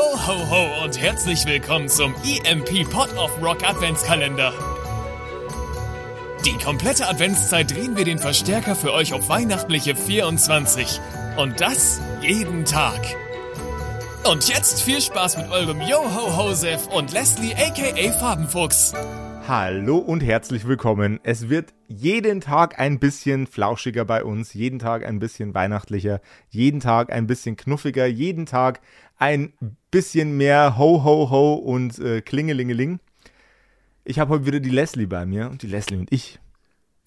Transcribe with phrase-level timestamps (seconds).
[0.00, 4.54] Ho, ho, ho und herzlich willkommen zum EMP Pot of Rock Adventskalender.
[6.46, 10.98] Die komplette Adventszeit drehen wir den Verstärker für euch auf weihnachtliche 24.
[11.36, 12.98] Und das jeden Tag.
[14.24, 18.94] Und jetzt viel Spaß mit eurem Yo-Ho-Hosef und Leslie aka Farbenfuchs.
[19.46, 21.18] Hallo und herzlich willkommen.
[21.24, 26.80] Es wird jeden Tag ein bisschen flauschiger bei uns, jeden Tag ein bisschen weihnachtlicher, jeden
[26.80, 28.80] Tag ein bisschen knuffiger, jeden Tag
[29.20, 29.52] ein
[29.90, 32.98] bisschen mehr Ho, Ho, Ho und äh, Klingelingeling.
[34.04, 36.40] Ich habe heute wieder die Leslie bei mir und die Leslie und ich,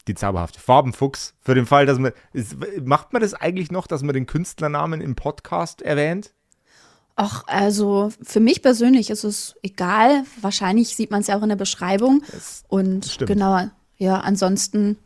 [0.07, 4.03] die zauberhafte Farbenfuchs, für den Fall, dass man, ist, macht man das eigentlich noch, dass
[4.03, 6.33] man den Künstlernamen im Podcast erwähnt?
[7.15, 10.23] Ach, also für mich persönlich ist es egal.
[10.39, 12.23] Wahrscheinlich sieht man es ja auch in der Beschreibung.
[12.31, 13.27] Das Und stimmt.
[13.27, 14.97] genau, ja, ansonsten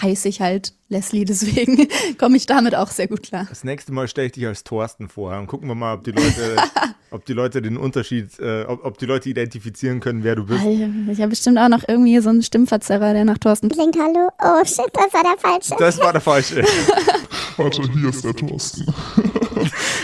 [0.00, 1.88] heiße ich halt Leslie, deswegen
[2.18, 3.46] komme ich damit auch sehr gut klar.
[3.48, 6.12] Das nächste Mal stelle ich dich als Thorsten vor und gucken wir mal, ob die
[6.12, 6.56] Leute,
[7.10, 10.64] ob die Leute den Unterschied, äh, ob, ob die Leute identifizieren können, wer du bist.
[10.64, 14.30] Ich habe bestimmt auch noch irgendwie so einen Stimmverzerrer, der nach Thorsten Klingt hallo.
[14.42, 15.74] Oh shit, das war der falsche.
[15.78, 16.64] Das war der falsche.
[17.56, 18.86] Warte, hier ist der Thorsten.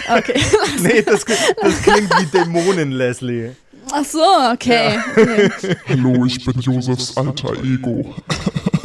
[0.08, 0.40] Okay.
[0.82, 3.52] Nee, das, das klingt wie Dämonen, Leslie.
[3.92, 4.18] Ach so,
[4.52, 4.98] okay.
[5.12, 5.76] okay.
[5.88, 8.14] Hallo, ich bin Josefs alter Ego.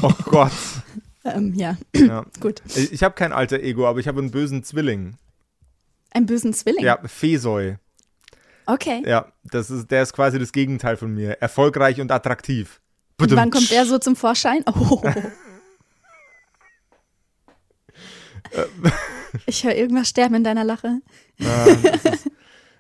[0.02, 0.52] Oh Gott.
[1.26, 2.26] Ähm, ja, Ja.
[2.40, 2.62] gut.
[2.76, 5.18] Ich habe kein alter Ego, aber ich habe einen bösen Zwilling.
[6.12, 6.84] Einen bösen Zwilling.
[6.84, 7.78] Ja, Fesoi.
[8.66, 9.04] Okay.
[9.06, 11.42] Ja, das ist, der ist quasi das Gegenteil von mir.
[11.42, 12.80] Erfolgreich und attraktiv.
[13.20, 14.64] Und wann kommt der so zum Vorschein?
[14.68, 15.02] Oh.
[19.46, 21.02] Ich höre irgendwas sterben in deiner Lache.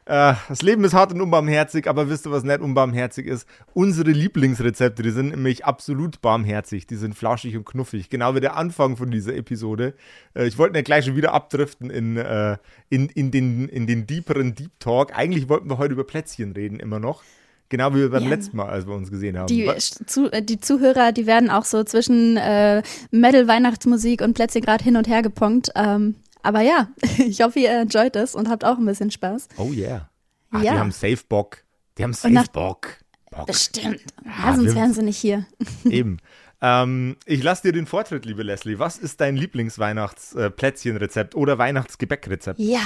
[0.09, 3.47] Äh, das Leben ist hart und unbarmherzig, aber wisst ihr, was nicht unbarmherzig ist?
[3.73, 6.87] Unsere Lieblingsrezepte, die sind nämlich absolut barmherzig.
[6.87, 8.09] Die sind flauschig und knuffig.
[8.09, 9.93] Genau wie der Anfang von dieser Episode.
[10.33, 12.57] Äh, ich wollte nicht gleich schon wieder abdriften in, äh,
[12.89, 15.15] in, in, den, in den deeperen Deep Talk.
[15.15, 17.21] Eigentlich wollten wir heute über Plätzchen reden, immer noch.
[17.69, 18.29] Genau wie beim Ja.
[18.29, 19.45] letzten Mal, als wir uns gesehen haben.
[19.45, 22.81] Die, zu, die Zuhörer, die werden auch so zwischen äh,
[23.11, 25.69] Metal-Weihnachtsmusik und Plätzchen gerade hin und her geponkt.
[25.75, 29.47] Ähm, aber ja, ich hoffe, ihr enjoyt es und habt auch ein bisschen Spaß.
[29.57, 30.09] Oh yeah.
[30.51, 30.73] Ach, Ja.
[30.73, 31.63] Die haben safe Bock.
[31.97, 32.97] Die haben safe Bock.
[33.31, 33.45] Bock.
[33.47, 34.01] Bestimmt.
[34.25, 35.45] Ja, sonst wären sie nicht hier.
[35.85, 36.17] Eben.
[36.61, 38.79] Ähm, ich lasse dir den Vortritt, liebe Leslie.
[38.79, 42.59] Was ist dein Lieblingsweihnachtsplätzchenrezept oder Weihnachtsgebäckrezept?
[42.59, 42.81] Ja.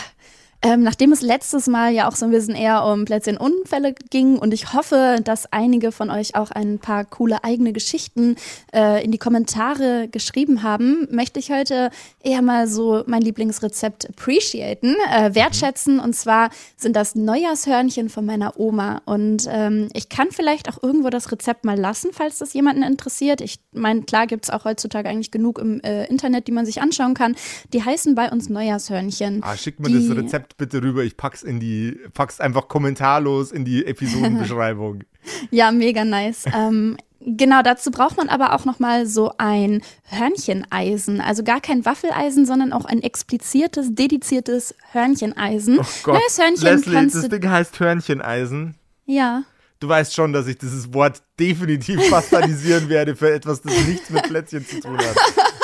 [0.66, 4.54] Ähm, nachdem es letztes Mal ja auch so ein bisschen eher um Plätzchenunfälle ging und
[4.54, 8.38] ich hoffe, dass einige von euch auch ein paar coole eigene Geschichten
[8.74, 11.90] äh, in die Kommentare geschrieben haben, möchte ich heute
[12.24, 16.00] eher mal so mein Lieblingsrezept appreciaten, äh, wertschätzen.
[16.00, 19.02] Und zwar sind das Neujahrshörnchen von meiner Oma.
[19.06, 23.42] Und ähm, ich kann vielleicht auch irgendwo das Rezept mal lassen, falls das jemanden interessiert.
[23.42, 26.82] Ich meine, klar gibt es auch heutzutage eigentlich genug im äh, Internet, die man sich
[26.82, 27.36] anschauen kann.
[27.74, 29.42] Die heißen bei uns Neujahrshörnchen.
[29.44, 31.04] Ah, schick mir Die- das Rezept bitte rüber.
[31.04, 35.04] Ich pack's in die, pack's einfach kommentarlos in die Episodenbeschreibung.
[35.52, 36.44] Ja, mega nice.
[36.54, 41.22] ähm, genau, dazu braucht man aber auch noch mal so ein Hörncheneisen.
[41.22, 45.80] Also gar kein Waffeleisen, sondern auch ein expliziertes, dediziertes Hörncheneisen.
[45.80, 46.16] Oh Gott.
[46.16, 47.30] Neues Hörnchen Leslie, das.
[47.30, 48.76] Ding heißt Hörncheneisen.
[49.06, 49.44] Ja.
[49.80, 54.24] Du weißt schon, dass ich dieses Wort definitiv bastardisieren werde für etwas, das nichts mit
[54.24, 55.16] Plätzchen zu tun hat.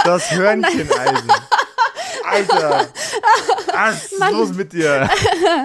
[0.06, 1.32] Das Hörncheneisen.
[2.26, 2.88] Alter.
[3.74, 5.10] Was ist los mit dir?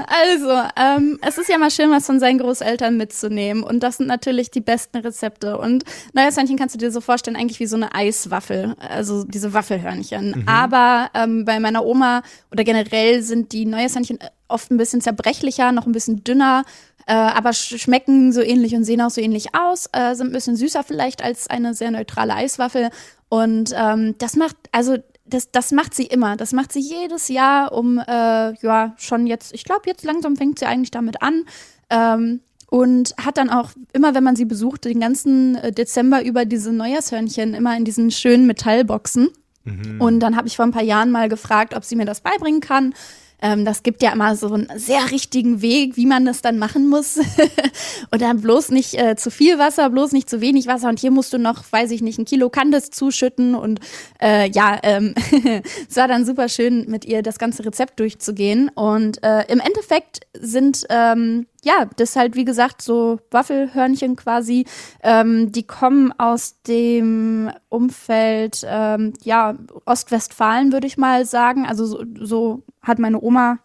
[0.07, 3.63] Also, ähm, es ist ja mal schön, was von seinen Großeltern mitzunehmen.
[3.63, 5.59] Und das sind natürlich die besten Rezepte.
[5.59, 8.75] Und neues Hörnchen kannst du dir so vorstellen, eigentlich wie so eine Eiswaffel.
[8.79, 10.45] Also diese Waffelhörnchen.
[10.47, 15.73] Aber ähm, bei meiner Oma oder generell sind die neues Hörnchen oft ein bisschen zerbrechlicher,
[15.73, 16.65] noch ein bisschen dünner.
[17.07, 20.33] Äh, aber sch schmecken so ähnlich und sehen auch so ähnlich aus, äh, sind ein
[20.33, 22.91] bisschen süßer vielleicht als eine sehr neutrale Eiswaffel.
[23.29, 26.37] Und ähm, das macht, also das, das macht sie immer.
[26.37, 30.59] Das macht sie jedes Jahr um, äh, ja, schon jetzt, ich glaube, jetzt langsam fängt
[30.59, 31.45] sie eigentlich damit an.
[31.91, 32.41] Ähm,
[32.71, 36.73] und hat dann auch immer, wenn man sie besucht, den ganzen äh, Dezember über diese
[36.73, 39.29] Neujahrshörnchen immer in diesen schönen Metallboxen.
[39.99, 42.61] Und dann habe ich vor ein paar Jahren mal gefragt, ob sie mir das beibringen
[42.61, 42.95] kann.
[43.45, 46.89] Ähm, das gibt ja immer so einen sehr richtigen Weg, wie man das dann machen
[46.89, 47.19] muss.
[48.11, 50.89] und dann bloß nicht äh, zu viel Wasser, bloß nicht zu wenig Wasser.
[50.89, 53.55] Und hier musst du noch, weiß ich nicht, ein Kilo Candice zuschütten.
[53.55, 53.81] Und
[54.19, 55.15] äh, ja, ähm,
[55.89, 58.71] es war dann super schön, mit ihr das ganze Rezept durchzugehen.
[58.71, 64.67] Und äh, im Endeffekt sind ähm, ja, das halt wie gesagt so Waffelhörnchen quasi.
[65.03, 69.55] Ähm, die kommen aus dem Umfeld, ähm, ja,
[69.87, 71.67] Ostwestfalen würde ich mal sagen.
[71.67, 73.59] Also so, so hat meine Oma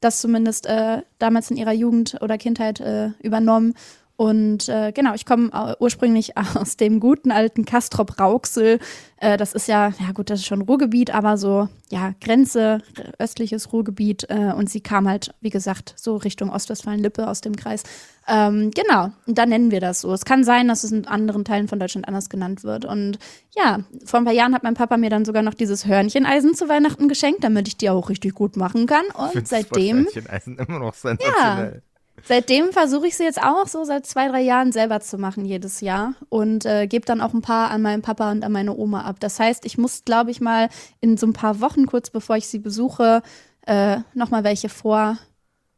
[0.00, 3.74] das zumindest äh, damals in ihrer Jugend oder Kindheit äh, übernommen.
[4.16, 8.78] Und äh, genau, ich komme äh, ursprünglich aus dem guten alten Kastrop Rauxel.
[9.16, 12.80] Äh, das ist ja, ja gut, das ist schon Ruhrgebiet, aber so, ja, Grenze,
[13.18, 14.30] östliches Ruhrgebiet.
[14.30, 17.82] Äh, und sie kam halt, wie gesagt, so Richtung Ostwestfalen-Lippe aus dem Kreis.
[18.28, 20.12] Ähm, genau, und da nennen wir das so.
[20.12, 22.84] Es kann sein, dass es in anderen Teilen von Deutschland anders genannt wird.
[22.84, 23.18] Und
[23.56, 26.68] ja, vor ein paar Jahren hat mein Papa mir dann sogar noch dieses Hörncheneisen zu
[26.68, 29.04] Weihnachten geschenkt, damit ich die auch richtig gut machen kann.
[29.14, 30.04] Und seitdem.
[30.04, 31.82] das Hörncheneisen immer noch sensationell.
[32.26, 35.82] Seitdem versuche ich sie jetzt auch so seit zwei, drei Jahren selber zu machen jedes
[35.82, 39.02] Jahr und äh, gebe dann auch ein paar an meinen Papa und an meine Oma
[39.02, 39.16] ab.
[39.20, 42.48] Das heißt, ich muss, glaube ich, mal in so ein paar Wochen, kurz bevor ich
[42.48, 43.22] sie besuche,
[43.66, 45.18] äh, nochmal welche vor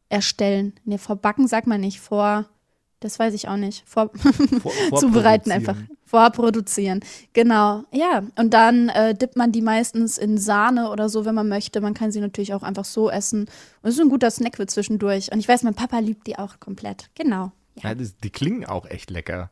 [0.07, 0.73] erstellen.
[0.85, 2.45] Nee, vorbacken sagt man nicht, vor,
[2.99, 4.09] das weiß ich auch nicht, vor,
[4.89, 5.75] Vor- zubereiten einfach.
[6.05, 7.01] Vorproduzieren.
[7.33, 7.83] Genau.
[7.91, 8.23] Ja.
[8.37, 11.81] Und dann äh, dippt man die meistens in Sahne oder so, wenn man möchte.
[11.81, 13.41] Man kann sie natürlich auch einfach so essen.
[13.81, 15.31] Und es ist ein guter Snack für zwischendurch.
[15.33, 17.09] Und ich weiß, mein Papa liebt die auch komplett.
[17.15, 17.51] Genau.
[17.83, 19.51] Ja, das, die klingen auch echt lecker.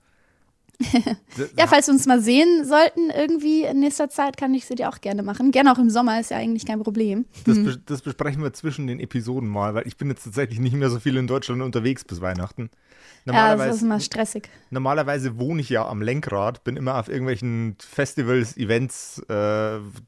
[1.58, 4.90] Ja, falls wir uns mal sehen sollten, irgendwie in nächster Zeit, kann ich sie dir
[4.90, 5.52] auch gerne machen.
[5.52, 7.26] Gerne auch im Sommer, ist ja eigentlich kein Problem.
[7.46, 10.76] Das, bes- das besprechen wir zwischen den Episoden mal, weil ich bin jetzt tatsächlich nicht
[10.76, 12.70] mehr so viel in Deutschland unterwegs bis Weihnachten.
[13.26, 14.50] Ja, Normalerweise, das ist immer stressig.
[14.70, 19.34] normalerweise wohne ich ja am Lenkrad, bin immer auf irgendwelchen Festivals, Events, äh,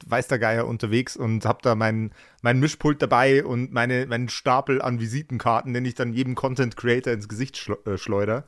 [0.06, 2.12] weiß der Geier unterwegs und habe da mein,
[2.48, 7.12] mein Mischpult dabei und meine, meinen Stapel an Visitenkarten, den ich dann jedem Content Creator
[7.12, 8.46] ins Gesicht äh, schleuder.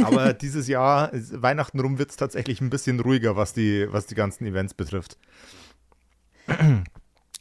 [0.00, 4.14] Aber dieses Jahr, Weihnachten rum, wird es tatsächlich ein bisschen ruhiger, was die, was die
[4.14, 5.18] ganzen Events betrifft.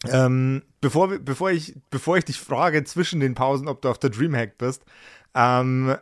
[0.09, 4.09] Ähm, bevor, bevor, ich, bevor ich dich frage zwischen den Pausen, ob du auf der
[4.09, 4.83] Dreamhack bist,
[5.35, 5.95] ähm,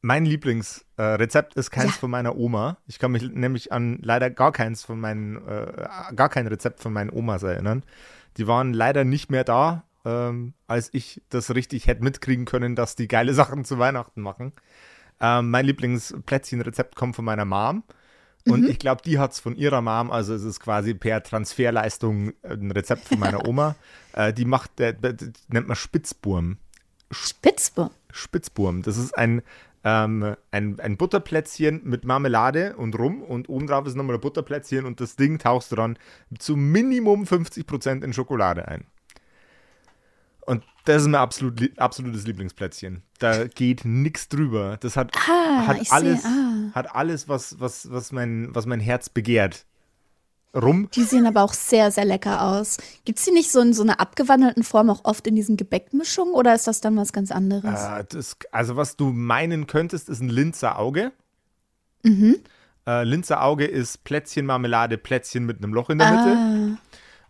[0.00, 1.98] mein Lieblingsrezept äh, ist keins Ja.
[1.98, 2.78] von meiner Oma.
[2.86, 6.94] Ich kann mich nämlich an leider gar keins von meinen, äh, gar kein Rezept von
[6.94, 7.82] meinen Omas erinnern.
[8.40, 12.96] Die waren leider nicht mehr da, ähm, als ich das richtig hätte mitkriegen können, dass
[12.96, 14.54] die geile Sachen zu Weihnachten machen.
[15.20, 17.84] Ähm, mein Lieblingsplätzchenrezept kommt von meiner Mom.
[18.46, 22.32] Und ich glaube, die hat es von ihrer Mom, also es ist quasi per Transferleistung
[22.42, 23.76] ein Rezept von meiner Oma.
[24.14, 24.94] äh, die macht, äh,
[25.48, 26.56] nennt man Spitzburm.
[27.10, 27.92] Spitzburg.
[28.10, 28.80] Spitzburm.
[28.80, 29.42] Das ist ein,
[29.84, 35.00] ähm, ein, ein Butterplätzchen mit Marmelade und Rum und obendrauf ist nochmal ein Butterplätzchen und
[35.00, 35.98] das Ding tauchst du dann
[36.38, 38.84] zu Minimum 50% in Schokolade ein.
[40.46, 43.02] Und das ist mein absolut, absolutes Lieblingsplätzchen.
[43.18, 44.78] Da geht nichts drüber.
[44.80, 46.70] Das hat, Ah, hat alles, ah.
[46.74, 49.66] hat alles was, was, was, mein, was mein Herz begehrt.
[50.54, 52.76] Rum, Die sehen aber auch sehr, sehr lecker aus.
[53.04, 56.34] Gibt es die nicht so in so einer abgewandelten Form auch oft in diesen Gebäckmischungen
[56.34, 57.80] oder ist das dann was ganz anderes?
[57.80, 61.12] Äh, das, also was du meinen könntest, ist ein Linzer Auge.
[62.02, 62.36] Mhm.
[62.86, 66.36] Äh, Linzer Auge ist Plätzchen Marmelade, Plätzchen mit einem Loch in der Mitte.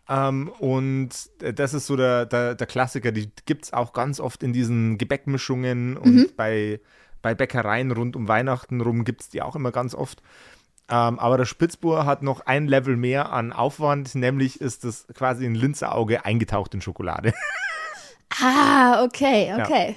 [0.07, 1.11] Ah, Ähm, und
[1.43, 3.13] äh, das ist so der, der, der Klassiker.
[3.13, 6.27] Die gibt es auch ganz oft in diesen Gebäckmischungen und Mhm.
[6.37, 6.81] bei,
[7.23, 10.23] bei Bäckereien rund um Weihnachten rum gibt es die auch immer ganz oft.
[10.91, 15.47] Ähm, aber der Spitzbohr hat noch ein Level mehr an Aufwand, nämlich ist das quasi
[15.47, 17.33] ein Linzer Auge eingetaucht in Schokolade.
[18.43, 19.97] ah, okay, okay.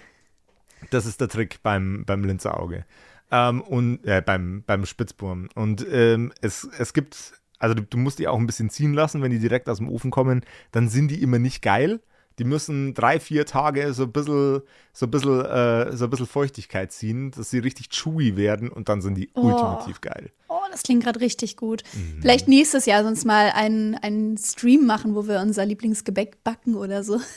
[0.92, 2.86] Das ist der Trick beim, beim Linzer Auge.
[3.32, 5.50] Ähm, und äh, beim, beim Spitzburm.
[5.56, 9.24] Und ähm, es, es gibt, also du, du musst die auch ein bisschen ziehen lassen,
[9.24, 12.02] wenn die direkt aus dem Ofen kommen, dann sind die immer nicht geil.
[12.40, 16.26] Die müssen drei, vier Tage so ein bisschen, so ein bisschen, äh, so ein bisschen
[16.28, 19.42] Feuchtigkeit ziehen, dass sie richtig chewy werden und dann sind die Oh.
[19.42, 20.32] ultimativ geil.
[20.48, 21.84] Oh, das klingt gerade richtig gut.
[21.94, 22.22] Mhm.
[22.22, 27.04] Vielleicht nächstes Jahr sonst mal einen, einen Stream machen, wo wir unser Lieblingsgebäck backen oder
[27.04, 27.20] so.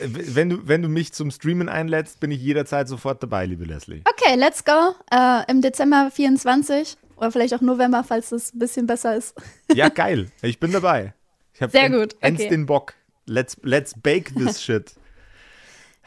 [0.00, 3.64] Äh, Wenn du, wenn du mich zum Streamen einlädst, bin ich jederzeit sofort dabei, liebe
[3.64, 4.02] Leslie.
[4.08, 4.94] Okay, let's go.
[5.10, 9.34] Äh, Im Dezember 24 oder vielleicht auch November, falls es ein bisschen besser ist.
[9.74, 10.30] Ja, geil.
[10.40, 11.14] Ich bin dabei.
[11.54, 12.48] Ich Sehr gut, Ends okay.
[12.48, 12.94] den Bock.
[13.26, 14.92] Let's, let's bake this shit.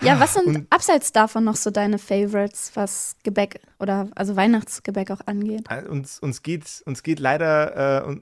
[0.01, 5.09] Ja, was sind Und- abseits davon noch so deine Favorites, was Gebäck oder also Weihnachtsgebäck
[5.11, 5.65] auch angeht?
[5.69, 8.17] Äh, Uns, uns, geht, uns geht leider äh,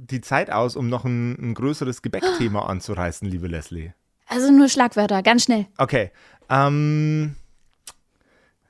[0.00, 3.92] die Zeit aus, um noch ein, ein größeres Gebäckthema anzureißen, liebe Leslie.
[4.26, 5.66] Also nur Schlagwörter, ganz schnell.
[5.78, 6.10] Okay.
[6.50, 7.36] Ähm,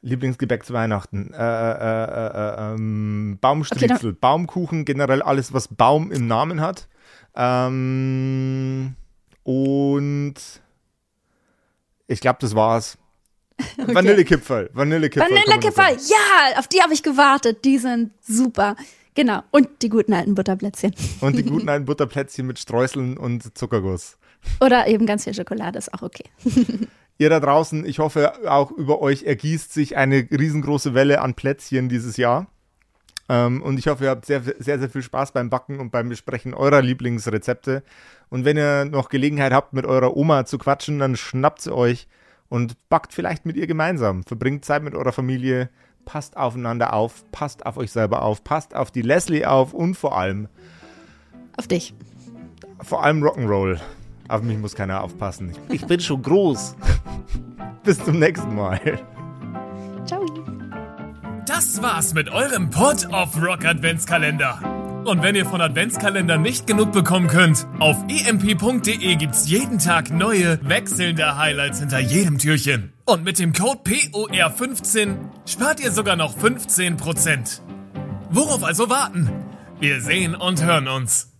[0.02, 1.32] Lieblingsgebäck zu Weihnachten.
[1.32, 6.88] Äh, äh, äh, äh, ähm, Baumstriezel, Baumkuchen, generell alles, was Baum im Namen hat.
[7.34, 8.94] Ähm,
[9.48, 10.34] und
[12.06, 12.98] ich glaube, das war's.
[13.78, 14.68] Vanillekipferl.
[14.74, 15.30] Vanillekipferl.
[15.30, 17.64] Vanillekipferl, noch ja, auf die habe ich gewartet.
[17.64, 18.76] Die sind super.
[19.14, 19.42] Genau.
[19.50, 20.94] Und die guten alten Butterplätzchen.
[21.22, 24.18] Und die guten alten Butterplätzchen mit Streuseln und Zuckerguss.
[24.60, 26.24] Oder eben ganz viel Schokolade, ist auch okay.
[27.16, 31.88] Ihr da draußen, ich hoffe, auch über euch ergießt sich eine riesengroße Welle an Plätzchen
[31.88, 32.48] dieses Jahr.
[33.28, 36.08] Ähm, und ich hoffe, ihr habt sehr, sehr, sehr viel Spaß beim Backen und beim
[36.08, 37.82] Besprechen eurer Lieblingsrezepte.
[38.30, 42.08] Und wenn ihr noch Gelegenheit habt, mit eurer Oma zu quatschen, dann schnappt sie euch
[42.48, 44.24] und backt vielleicht mit ihr gemeinsam.
[44.24, 45.68] Verbringt Zeit mit eurer Familie,
[46.04, 50.16] passt aufeinander auf, passt auf euch selber auf, passt auf die Leslie auf und vor
[50.16, 50.48] allem,
[51.58, 51.94] Auf dich.
[52.82, 53.78] vor allem Rock'n'Roll.
[54.28, 55.52] Auf mich muss keiner aufpassen.
[55.68, 56.76] Ich, ich bin schon groß.
[57.82, 58.80] Bis zum nächsten Mal.
[61.48, 64.60] Das war's mit eurem Pod of Rock Adventskalender.
[65.06, 70.60] Und wenn ihr von Adventskalendern nicht genug bekommen könnt, auf emp.de gibt's jeden Tag neue,
[70.62, 72.92] wechselnde Highlights hinter jedem Türchen.
[73.06, 77.62] Und mit dem Code POR15 spart ihr sogar noch 15%.
[78.28, 79.30] Worauf also warten?
[79.80, 81.32] Wir sehen und hören uns.